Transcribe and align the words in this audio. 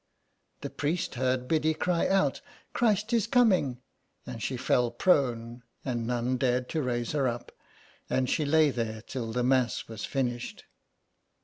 ^' 0.57 0.61
The 0.61 0.71
priest 0.71 1.13
heard 1.13 1.47
Biddy 1.47 1.75
cry 1.75 2.07
out 2.07 2.41
'* 2.57 2.73
Christ 2.73 3.13
is 3.13 3.27
coming," 3.27 3.79
and 4.25 4.41
she 4.41 4.57
fell 4.57 4.89
prone 4.89 5.61
and 5.85 6.07
none 6.07 6.37
dared 6.37 6.63
109 6.63 6.65
SOME 6.65 6.71
PARISHIONERS. 6.71 6.71
to 6.71 6.81
raise 6.81 7.11
her 7.11 7.27
up, 7.27 7.51
and 8.09 8.27
she 8.27 8.43
lay 8.43 8.71
there 8.71 9.03
till 9.03 9.31
the 9.31 9.43
Mass 9.43 9.87
was 9.87 10.03
finished. 10.03 10.63